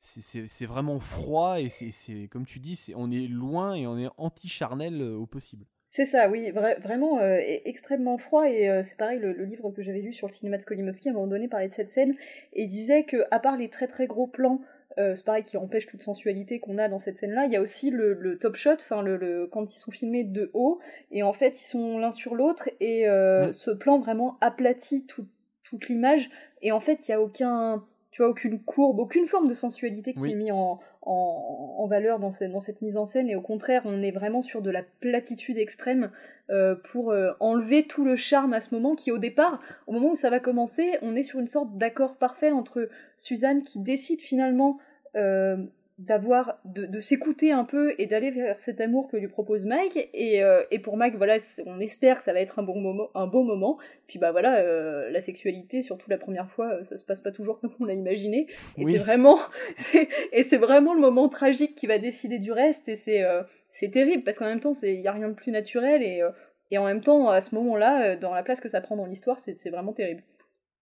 [0.00, 4.08] c'est- vraiment froid et c'est comme tu dis, c'est- on est loin et on est
[4.16, 5.66] anti-charnel au possible.
[5.96, 8.46] C'est ça, oui, vra- vraiment euh, extrêmement froid.
[8.50, 11.08] Et euh, c'est pareil, le, le livre que j'avais lu sur le cinéma de Skolimowski
[11.08, 12.14] à un moment donné parlait de cette scène
[12.52, 14.60] et disait que, à part les très très gros plans,
[14.98, 17.62] euh, c'est pareil qui empêche toute sensualité qu'on a dans cette scène-là, il y a
[17.62, 20.80] aussi le, le top shot, enfin le, le- quand ils sont filmés de haut
[21.12, 23.06] et en fait ils sont l'un sur l'autre et
[23.52, 25.26] ce plan vraiment aplatit tout-
[25.64, 26.28] toute l'image
[26.60, 30.12] et en fait il y a aucun, tu vois, aucune courbe, aucune forme de sensualité
[30.12, 30.32] qui Oui.
[30.32, 33.82] est mise en, en, valeur dans cette, dans cette mise en scène et au contraire
[33.84, 36.10] on est vraiment sur de la platitude extrême
[36.50, 40.10] euh, pour euh, enlever tout le charme à ce moment qui au départ, au moment
[40.10, 42.88] où ça va commencer, on est sur une sorte d'accord parfait entre
[43.18, 44.78] Suzanne qui décide finalement
[45.14, 45.56] euh,
[45.98, 50.10] d'avoir de, de s'écouter un peu et d'aller vers cet amour que lui propose Mike.
[50.12, 53.08] Et, euh, et pour Mike voilà on espère que ça va être un bon moment
[53.14, 53.78] un beau moment.
[54.06, 57.32] Puis bah voilà euh, la sexualité surtout la première fois euh, ça se passe pas
[57.32, 58.46] toujours comme on l'a imaginé.
[58.76, 58.92] Et Oui.
[58.92, 59.38] c'est vraiment
[60.32, 62.88] et c'est vraiment le moment tragique qui va décider du reste.
[62.90, 65.50] Et c'est euh, c'est terrible parce qu'en même temps il y a rien de plus
[65.50, 66.02] naturel.
[66.02, 66.22] Et
[66.70, 69.06] et en même temps à ce moment-là euh, dans la place que ça prend dans
[69.06, 70.22] l'histoire c'est c'est vraiment terrible.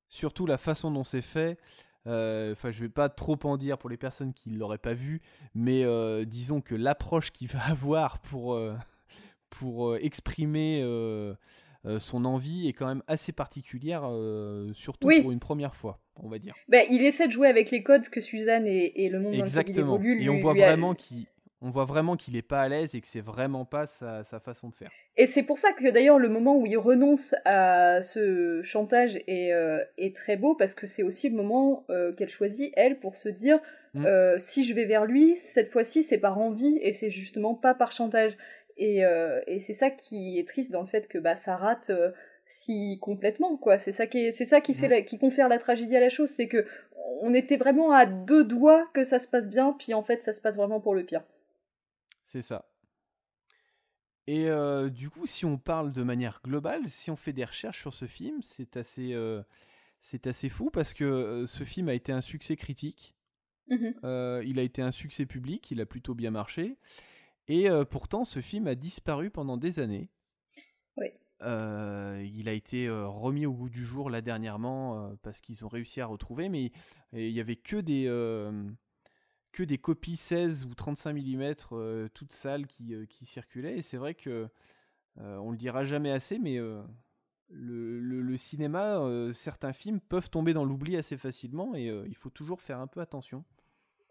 [0.08, 1.56] Surtout la façon dont c'est fait.
[2.06, 5.20] Euh, Enfin, je vais pas trop en dire pour les personnes qui l'auraient pas vu,
[5.54, 8.74] mais euh, disons que l'approche qu'il va avoir pour, euh,
[9.50, 10.82] pour exprimer
[11.98, 15.20] son envie est quand même assez particulière, euh, surtout Oui.
[15.20, 16.54] pour une première fois, on va dire.
[16.68, 19.44] bah, il essaie de jouer avec les codes que Suzanne et, et le monde dans
[19.44, 20.00] lequel il Exactement.
[20.02, 21.26] Et on voit lui a- vraiment qu'il
[21.64, 24.38] on voit vraiment qu'il est pas à l'aise et que c'est vraiment pas sa, sa
[24.38, 24.90] façon de faire.
[25.16, 29.52] Et c'est pour ça que d'ailleurs le moment où il renonce à ce chantage est,
[29.52, 33.16] euh, est très beau parce que c'est aussi le moment euh, qu'elle choisit elle pour
[33.16, 33.58] se dire
[33.96, 34.06] Mm.
[34.06, 37.74] euh, si je vais vers lui cette fois-ci c'est par envie et c'est justement pas
[37.74, 38.36] par chantage
[38.76, 39.02] et,
[39.46, 41.92] et c'est ça qui est triste dans le fait que bah ça rate
[42.44, 44.90] si complètement quoi c'est ça qui est, c'est ça qui fait Mm.
[44.90, 46.66] la- qui confère la tragédie à la chose c'est que
[47.22, 50.32] on était vraiment à deux doigts que ça se passe bien puis en fait ça
[50.32, 51.22] se passe vraiment pour le pire
[52.34, 52.68] C'est ça.
[54.26, 57.80] Et euh, du coup, si on parle de manière globale, si on fait des recherches
[57.80, 59.40] sur ce film, c'est assez, euh,
[60.00, 63.14] c'est assez fou parce que euh, ce film a été un succès critique,
[64.02, 66.76] euh, il a été un succès public, il a plutôt bien marché,
[67.46, 70.10] et pourtant ce film a disparu pendant des années.
[70.96, 71.12] Oui.
[71.40, 76.06] Il a été remis au goût du jour là dernièrement parce qu'ils ont réussi à
[76.06, 76.72] retrouver, mais
[77.12, 78.08] il y avait que des
[79.54, 83.78] que des copies 16 ou 35 mm euh, toutes sales qui, euh, qui circulaient.
[83.78, 84.48] Et c'est vrai que
[85.20, 86.82] euh, on le dira jamais assez, mais euh,
[87.50, 89.00] le, cinéma,
[89.32, 93.00] certains films peuvent tomber dans l'oubli assez facilement et il faut toujours faire un peu
[93.00, 93.44] attention.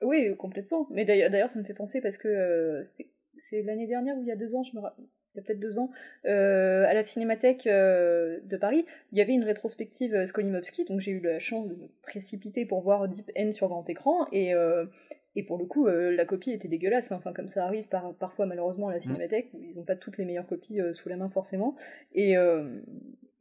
[0.02, 0.88] Oui, complètement.
[0.92, 2.82] Mais d'ailleurs, ça me fait penser parce que
[3.38, 5.44] c'est l'année dernière ou il y a deux ans, je me ra- il y a
[5.44, 5.90] peut-être deux ans,
[6.24, 11.40] à la Cinémathèque de Paris, il y avait une rétrospective Skolimowski, donc j'ai eu la
[11.40, 14.54] chance de me précipiter pour voir Deep End sur grand écran, et,
[15.36, 17.16] et pour le coup, euh, la copie était dégueulasse, hein.
[17.18, 20.18] enfin comme ça arrive par, parfois malheureusement à la Cinémathèque, où ils n'ont pas toutes
[20.18, 21.76] les meilleures copies euh, sous la main forcément,
[22.14, 22.82] et, euh,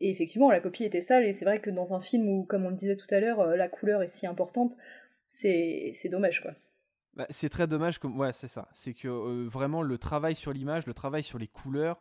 [0.00, 2.64] et effectivement, la copie était sale, et c'est vrai que dans un film où, comme
[2.64, 4.76] on le disait tout à l'heure, la couleur est si importante,
[5.28, 6.52] c'est dommage quoi.
[7.14, 8.68] Bah, c'est très dommage, comme ouais, c'est ça.
[8.72, 12.00] C'est que vraiment le travail sur l'image, le travail sur les couleurs,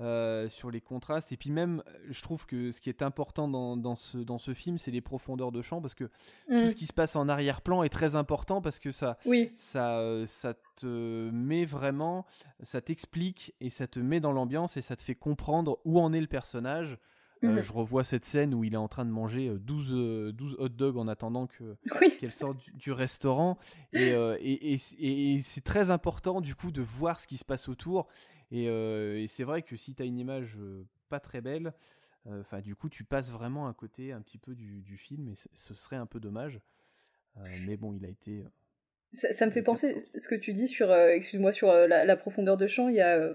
[0.00, 3.48] euh, sur les contrastes, et puis même, euh, je trouve que ce qui est important
[3.48, 6.08] dans, dans ce, dans ce film, c'est les profondeurs de champ, parce que
[6.48, 6.62] Mm.
[6.62, 9.98] tout ce qui se passe en arrière-plan est très important, parce que ça, Oui, ça,
[9.98, 12.26] euh, ça te met vraiment,
[12.62, 16.12] ça t'explique et ça te met dans l'ambiance et ça te fait comprendre où en
[16.12, 16.98] est le personnage.
[17.40, 17.62] Mhm.
[17.62, 20.96] je revois cette scène où il est en train de manger 12, 12 hot dogs
[20.96, 21.76] en attendant que
[22.18, 23.58] qu'elle sorte du, restaurant.
[23.92, 28.08] Et, et, et, c'est très important du coup de voir ce qui se passe autour.
[28.50, 30.58] Et, c'est vrai que si tu as une image
[31.08, 31.72] pas très belle,
[32.28, 35.34] enfin du coup tu passes vraiment à côté un petit peu du, du film et
[35.54, 36.60] ce serait un peu dommage.
[37.66, 38.44] mais bon, il a été
[39.14, 42.58] ça, me fait penser ce que tu dis sur, euh, excuse-moi, sur euh, la, profondeur
[42.58, 42.90] de champ.
[42.90, 43.34] Il y a, euh,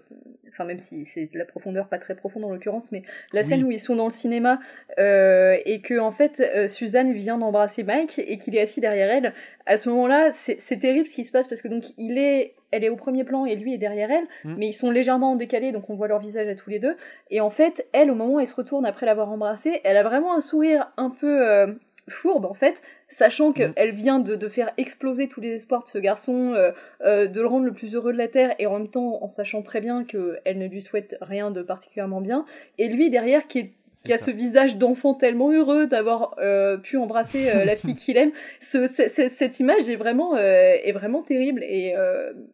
[0.49, 3.63] enfin même si c'est de la profondeur pas très profonde en l'occurrence, mais la scène
[3.63, 4.59] où ils sont dans le cinéma
[4.97, 9.33] et que en fait Suzanne vient d'embrasser Mike et qu'il est assis derrière elle.
[9.65, 12.83] À ce moment-là, c'est terrible ce qui se passe parce que donc il est, elle
[12.83, 14.55] est au premier plan et lui est derrière elle, mm.
[14.57, 16.95] mais ils sont légèrement en décalé, donc on voit leur visage à tous les deux.
[17.29, 20.03] Et en fait, elle, au moment où elle se retourne après l'avoir embrassé, elle a
[20.03, 21.75] vraiment un sourire un peu
[22.09, 23.53] fourbe en fait, sachant mm.
[23.53, 26.71] qu'elle vient de, faire exploser tous les espoirs de ce garçon, euh,
[27.05, 29.27] euh, de le rendre le plus heureux de la Terre, et en même temps en
[29.27, 32.45] sachant très bien qu'elle ne lui souhaite rien de particulièrement bien,
[32.77, 33.73] et lui derrière qui,
[34.11, 39.59] a ce visage d'enfant tellement heureux d'avoir euh, pu embrasser la fille qu'il aime, cette
[39.59, 41.95] image est vraiment, est vraiment terrible, et,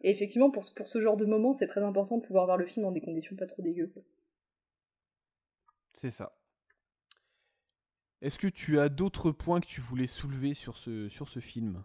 [0.02, 2.84] effectivement pour, pour, ce genre de moment c'est très important de pouvoir voir le film
[2.84, 3.90] dans des conditions pas trop dégueu.
[5.94, 6.32] C'est ça.
[8.22, 11.82] Est-ce que tu as d'autres points que tu voulais soulever sur ce, sur ce film?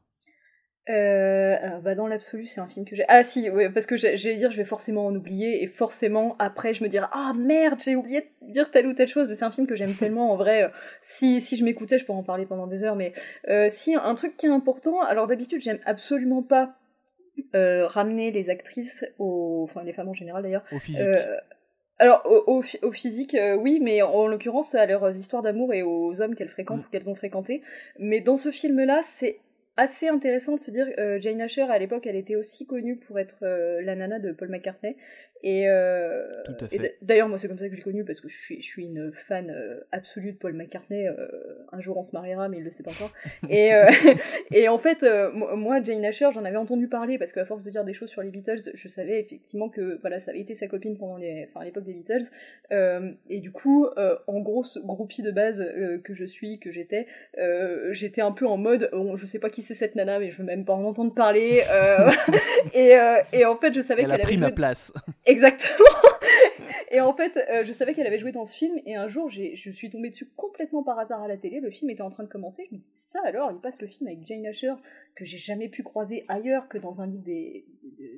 [0.87, 3.97] Euh, alors bah dans l'absolu c'est un film que j'ai ah si ouais, parce que
[3.97, 7.79] j'allais dire je vais forcément en oublier et forcément après je me dirais ah merde
[7.83, 10.31] j'ai oublié de dire telle ou telle chose mais c'est un film que j'aime tellement
[10.31, 10.71] en vrai
[11.01, 13.13] si, si je m'écoutais je pourrais en parler pendant des heures mais
[13.47, 16.75] euh, si un truc qui est important alors d'habitude j'aime absolument pas
[17.55, 21.07] euh, ramener les actrices aux enfin les femmes en général d'ailleurs au physique
[21.97, 26.21] alors, au, au, physique, euh, oui, mais en, l'occurrence, à leurs histoires d'amour et aux
[26.21, 26.85] hommes qu'elles fréquentent mm.
[26.87, 27.61] ou qu'elles ont fréquentés.
[27.99, 29.39] Mais dans ce film-là, c'est
[29.77, 33.19] assez intéressant de se dire euh, Jane Asher à l'époque elle était aussi connue pour
[33.19, 34.95] être euh, la nana de Paul McCartney
[35.45, 36.43] et, euh,
[37.01, 38.83] d'ailleurs moi c'est comme ça que je l'ai connue parce que je suis, je suis
[38.83, 41.07] une fan euh, absolue de Paul McCartney
[41.71, 43.11] un jour on se mariera mais il le sait pas encore
[43.49, 43.71] et,
[44.53, 45.05] et en fait
[45.55, 48.21] moi Jane Asher j'en avais entendu parler parce qu'à force de dire des choses sur
[48.21, 51.61] les Beatles je savais effectivement que voilà ça avait été sa copine pendant les enfin
[51.61, 52.25] à l'époque des Beatles
[53.29, 53.87] et du coup
[54.27, 55.63] en grosse groupie de base
[56.03, 57.07] que je suis que j'étais
[57.91, 60.43] j'étais un peu en mode je sais pas qui c'est cette nana, mais je veux
[60.43, 61.63] même pas en entendre parler.
[61.69, 62.11] Euh,
[62.73, 64.93] et, euh, et, en fait, je savais qu'elle avait pris ma place.
[65.35, 65.89] Exactement.
[66.91, 68.79] et en fait, euh, je savais qu'elle avait joué dans ce film.
[68.85, 71.59] Et un jour, je suis tombée dessus complètement par hasard à la télé.
[71.59, 72.65] Le film était en train de commencer.
[72.69, 74.73] Je me dis ça alors, il passe le film avec Jane Asher
[75.15, 77.65] que j'ai jamais pu croiser ailleurs que dans un livre des,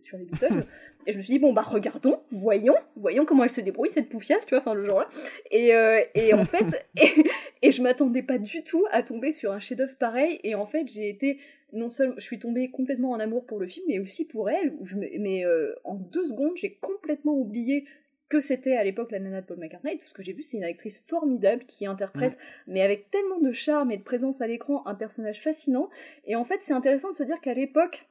[0.03, 0.65] sur les Beatles.
[1.05, 4.09] et je me suis dit bon bah regardons, voyons, voyons comment elle se débrouille cette
[4.09, 5.09] poufiasse, tu vois, enfin le genre là.
[5.51, 5.73] Et,
[6.15, 7.23] et en fait, et,
[7.61, 10.39] et je m'attendais pas du tout à tomber sur un chef-d'œuvre pareil.
[10.43, 11.39] Et en fait, j'ai été
[11.73, 14.73] non seulement je suis tombée complètement en amour pour le film, mais aussi pour elle.
[14.79, 17.85] Où je mais euh, en deux secondes, j'ai complètement oublié
[18.29, 19.97] que c'était à l'époque la nana de Paul McCartney.
[19.97, 23.51] Tout ce que j'ai vu, c'est une actrice formidable qui interprète, mais avec tellement de
[23.51, 25.89] charme et de présence à l'écran, un personnage fascinant.
[26.25, 28.05] Et en fait, c'est intéressant de se dire qu'à l'époque,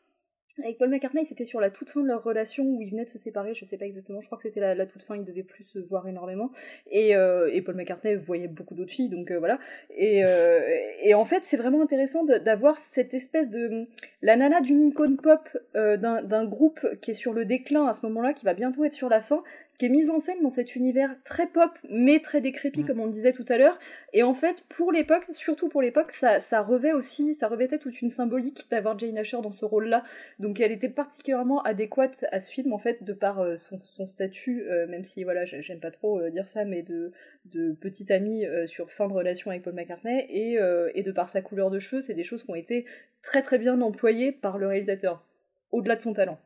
[0.62, 3.10] avec Paul McCartney, c'était sur la toute fin de leur relation où ils venaient de
[3.10, 5.42] se séparer, je sais pas exactement, je crois que c'était la, toute fin, ils devaient
[5.42, 6.50] plus se voir énormément.
[6.90, 9.58] Et, euh, Paul McCartney voyait beaucoup d'autres filles, donc euh, voilà.
[9.96, 10.60] Et, euh,
[11.02, 13.86] et, en fait, c'est vraiment intéressant d'avoir cette espèce de.
[14.22, 15.40] La nana d'une icône pop
[15.74, 19.08] d'un groupe qui est sur le déclin à ce moment-là, qui va bientôt être sur
[19.08, 19.42] la fin,
[19.78, 22.86] qui est mise en scène dans cet univers très pop mais très décrépit mm.
[22.86, 23.78] comme on le disait tout à l'heure.
[24.12, 28.00] Et en fait pour l'époque surtout pour l'époque ça, ça revêt aussi ça revêtait toute
[28.00, 30.04] une symbolique d'avoir Jane Asher dans ce rôle là
[30.38, 34.06] donc elle était particulièrement adéquate à ce film en fait de par euh, son, son,
[34.06, 37.12] statut euh, même si voilà j'aime pas trop euh, dire ça mais de,
[37.46, 40.26] de petite amie sur fin de relation avec Paul McCartney.
[40.30, 40.58] Et,
[40.94, 42.86] et de par sa couleur de cheveux c'est des choses qui ont été
[43.22, 45.24] très très bien employées par le réalisateur
[45.72, 46.38] au-delà de son talent.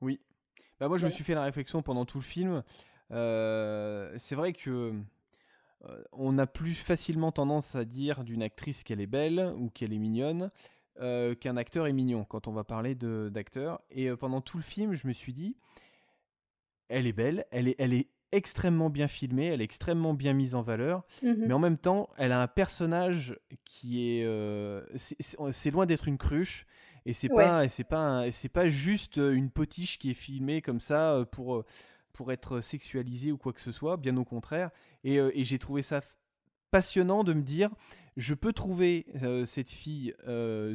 [0.00, 0.20] Oui
[0.80, 2.62] bah, moi, je me suis fait la réflexion pendant tout le film.
[3.12, 4.94] Euh, c'est vrai que
[5.84, 9.92] euh, on a plus facilement tendance à dire d'une actrice qu'elle est belle ou qu'elle
[9.92, 10.50] est mignonne
[11.00, 13.80] euh, qu'un acteur est mignon quand on va parler d'acteur.
[13.90, 15.56] Et pendant tout le film, je me suis dit,
[16.88, 20.54] elle est belle, elle est, elle est extrêmement bien filmée, elle est extrêmement bien mise
[20.54, 24.26] en valeur, mmh mais en même temps, elle a un personnage qui est,
[24.96, 26.66] c'est loin d'être une cruche.
[27.06, 31.24] Et c'est pas, c'est pas, c'est pas juste une potiche qui est filmée comme ça
[31.32, 31.64] pour
[32.12, 33.96] pour être sexualisée ou quoi que ce soit.
[33.96, 34.70] Bien au contraire.
[35.04, 36.00] Et, et j'ai trouvé ça
[36.70, 37.70] passionnant de me dire,
[38.16, 39.06] je peux trouver
[39.44, 40.14] cette fille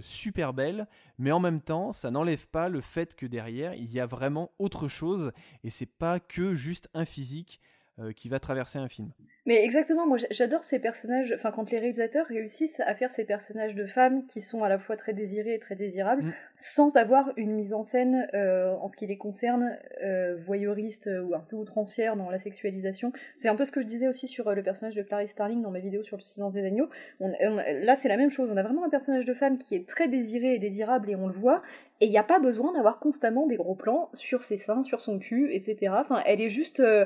[0.01, 3.99] super belle, mais en même temps, ça n'enlève pas le fait que derrière, il y
[3.99, 5.31] a vraiment autre chose,
[5.63, 7.59] et c'est pas que juste un physique.
[7.99, 9.09] Euh, qui va traverser un film.
[9.45, 13.75] Mais exactement, moi j'adore ces personnages, enfin quand les réalisateurs réussissent à faire ces personnages
[13.75, 16.33] de femmes qui sont à la fois très désirés et très désirables, Mm.
[16.57, 21.35] sans avoir une mise en scène euh, en ce qui les concerne euh, voyeuriste ou
[21.35, 23.11] un peu outrancière dans la sexualisation.
[23.37, 25.71] C'est un peu ce que je disais aussi sur le personnage de Clarice Starling dans
[25.71, 26.89] ma vidéo sur le silence des agneaux.
[27.19, 29.75] On- on- là c'est la même chose, on a vraiment un personnage de femme qui
[29.75, 31.61] est très désiré et désirable et on le voit,
[32.01, 34.99] et il n'y a pas besoin d'avoir constamment des gros plans sur ses seins, sur
[35.01, 35.93] son cul, etc.
[36.01, 37.05] Enfin, elle est juste, euh,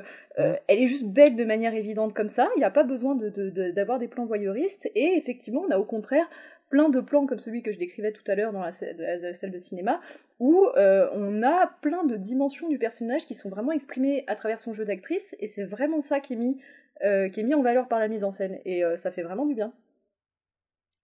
[0.66, 2.48] elle est juste belle de manière évidente comme ça.
[2.56, 4.90] Il n'y a pas besoin d'avoir des plans voyeuristes.
[4.94, 6.28] Et effectivement, on a au contraire
[6.68, 9.16] plein de plans comme celui que je décrivais tout à l'heure dans la, sa- la-
[9.16, 10.00] la salle de cinéma,
[10.38, 14.60] où euh, on a plein de dimensions du personnage qui sont vraiment exprimées à travers
[14.60, 15.34] son jeu d'actrice.
[15.40, 16.60] Et c'est vraiment ça qui est mis,
[17.04, 18.60] euh, en valeur par la mise en scène.
[18.64, 19.72] Et euh, ça fait vraiment du bien.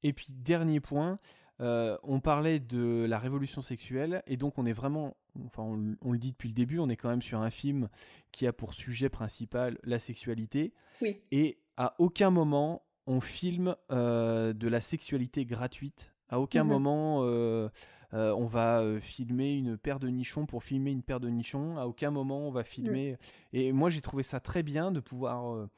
[0.02, 1.18] Et puis, dernier point,
[1.58, 6.32] on parlait de la révolution sexuelle, et donc on est vraiment, enfin on, le dit
[6.32, 7.88] depuis le début, on est quand même sur un film
[8.32, 10.72] qui a pour sujet principal la sexualité,
[11.02, 11.20] Oui.
[11.30, 16.70] et à aucun moment on filme euh, de la sexualité gratuite, à aucun Mhm.
[16.70, 17.68] moment euh,
[18.14, 21.86] euh, on va filmer une paire de nichons pour filmer une paire de nichons, à
[21.86, 23.16] aucun moment on va filmer...
[23.52, 25.68] Et moi j'ai trouvé ça très bien de pouvoir...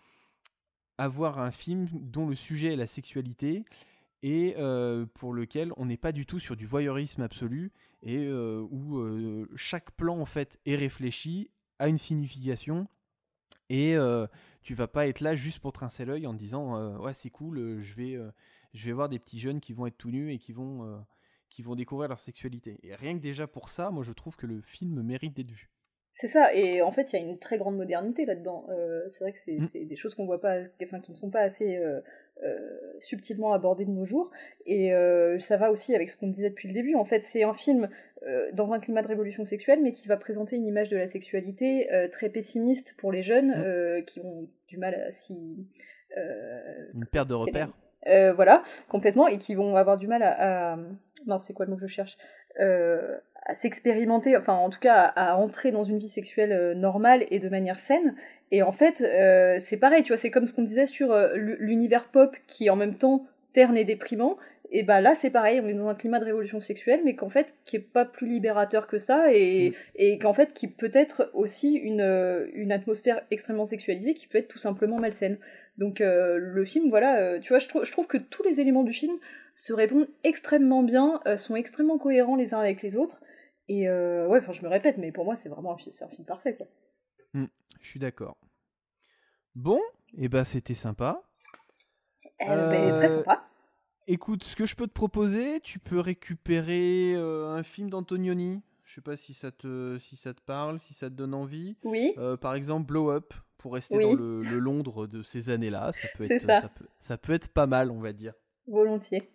[0.99, 3.65] avoir un film dont le sujet est la sexualité
[4.23, 8.67] et euh, pour lequel on n'est pas du tout sur du voyeurisme absolu et euh,
[8.71, 12.89] où euh, chaque plan en fait est réfléchi a une signification
[13.71, 13.97] et
[14.63, 17.81] tu vas pas être là juste pour trincer l'œil en te disant ouais c'est cool
[17.83, 18.19] je vais
[18.73, 21.05] je vais voir des petits jeunes qui vont être tout nus et qui vont
[21.51, 24.47] qui vont découvrir leur sexualité et rien que déjà pour ça moi je trouve que
[24.47, 25.71] le film mérite d'être vu
[26.15, 28.67] C'est ça, et en fait, il y a une très grande modernité là-dedans.
[28.71, 29.69] Euh, c'est vrai que c'est Mm.
[29.69, 32.01] c'est des choses qu'on voit pas, enfin, qui ne sont pas assez euh,
[33.01, 34.31] subtilement abordées de nos jours.
[34.67, 36.95] Et euh, ça va aussi avec ce qu'on disait depuis le début.
[36.95, 37.89] En fait, c'est un film
[38.27, 41.07] euh, dans un climat de révolution sexuelle, mais qui va présenter une image de la
[41.07, 43.63] sexualité euh, très pessimiste pour les jeunes Mm.
[43.65, 45.37] euh, qui ont du mal à s'y.
[46.17, 47.71] euh, une paire de repères
[48.07, 50.79] euh, voilà, complètement, et qui vont avoir du mal à.
[51.39, 52.17] c'est quoi le mot que je cherche
[52.61, 56.75] Euh, À s'expérimenter, enfin en tout cas à, à entrer dans une vie sexuelle euh,
[56.75, 58.15] normale et de manière saine.
[58.51, 61.35] Et en fait, euh, c'est pareil, tu vois, c'est comme ce qu'on disait sur euh,
[61.37, 64.37] l'univers pop qui est en même temps terne et déprimant.
[64.71, 67.31] Et bah là, c'est pareil, on est dans un climat de révolution sexuelle, mais qu'en
[67.31, 69.75] fait, qui est pas plus libérateur que ça, et, Mm.
[69.97, 74.37] et qu'en fait, qui peut être aussi une, euh, une atmosphère extrêmement sexualisée, qui peut
[74.39, 75.39] être tout simplement malsaine.
[75.79, 78.83] Donc euh, le film, voilà, tu vois, je, trou- je trouve que tous les éléments
[78.83, 79.15] du film
[79.55, 83.23] se répondent extrêmement bien, sont extrêmement cohérents les uns avec les autres.
[83.69, 86.55] Et ouais, enfin je me répète, mais pour moi c'est vraiment un, un film parfait.
[86.55, 86.67] Quoi.
[87.81, 88.37] Je suis d'accord
[89.55, 89.81] bon
[90.17, 91.23] et ben c'était sympa
[92.43, 93.45] Euh, ben, très Euh, sympa.
[94.07, 98.63] Écoute, ce que je peux te proposer, tu peux récupérer euh, un film d'Antonioni.
[98.85, 101.77] Je sais pas si ça te si ça te parle, si ça te donne envie.
[101.85, 104.05] Oui, Euh, par exemple, Blow Up pour rester Oui.
[104.05, 106.69] dans le, le Londres de ces années-là, ça peut C'est être ça.
[106.71, 108.33] peut, ça peut être pas mal, on va dire.
[108.67, 109.29] volontiers.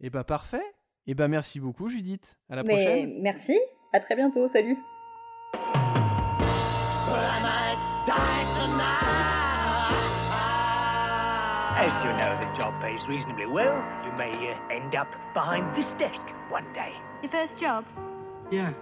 [0.00, 0.64] Et bah parfait.
[1.06, 2.38] Et bah merci beaucoup Judith.
[2.50, 3.22] À la mais prochaine.
[3.22, 3.58] merci,
[3.94, 4.76] à très bientôt, salut.
[11.74, 13.84] As you know, the job pays reasonably well.
[14.04, 16.92] You may uh, end up behind this desk one day.
[17.22, 17.84] Your first job?
[18.50, 18.72] Yeah.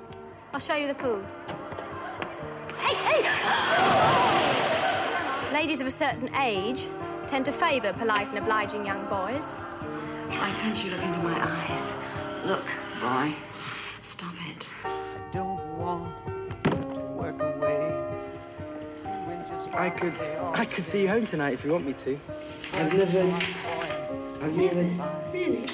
[0.53, 1.23] I'll show you the pool.
[2.79, 3.23] Hey, hey!
[5.53, 6.89] Ladies of a certain age
[7.29, 9.45] tend to favour polite and obliging young boys.
[10.29, 11.95] Why can't you look into my eyes?
[12.45, 12.67] Look,
[13.01, 13.35] boy.
[14.03, 14.67] Stop it.
[15.33, 16.30] don't want
[19.73, 20.15] I could,
[20.55, 22.21] I could see you home tonight if you want me to.
[22.75, 23.21] I've never,
[24.43, 24.83] I've never.
[25.33, 25.67] Really?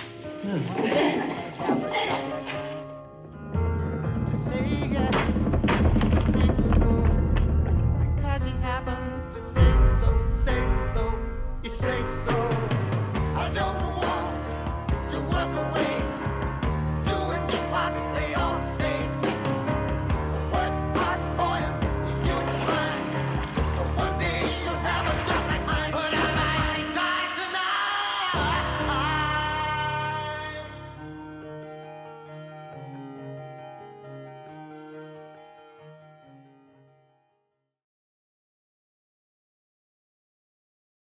[1.58, 2.32] Chocolate